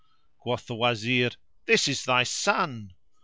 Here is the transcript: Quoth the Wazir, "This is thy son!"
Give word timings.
Quoth 0.39 0.65
the 0.65 0.73
Wazir, 0.73 1.29
"This 1.67 1.87
is 1.87 2.05
thy 2.05 2.23
son!" 2.23 2.95